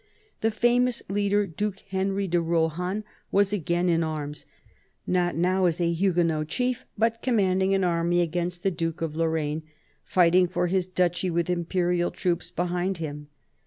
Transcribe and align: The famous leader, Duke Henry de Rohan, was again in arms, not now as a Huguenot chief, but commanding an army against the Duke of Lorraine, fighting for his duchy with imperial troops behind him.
The 0.39 0.49
famous 0.49 1.03
leader, 1.09 1.45
Duke 1.45 1.81
Henry 1.89 2.27
de 2.27 2.41
Rohan, 2.41 3.03
was 3.31 3.53
again 3.53 3.87
in 3.87 4.03
arms, 4.03 4.47
not 5.05 5.35
now 5.35 5.65
as 5.65 5.79
a 5.79 5.91
Huguenot 5.93 6.47
chief, 6.47 6.85
but 6.97 7.21
commanding 7.21 7.75
an 7.75 7.83
army 7.83 8.21
against 8.23 8.63
the 8.63 8.71
Duke 8.71 9.03
of 9.03 9.15
Lorraine, 9.15 9.61
fighting 10.03 10.47
for 10.47 10.65
his 10.65 10.87
duchy 10.87 11.29
with 11.29 11.51
imperial 11.51 12.09
troops 12.09 12.49
behind 12.49 12.97
him. 12.97 13.27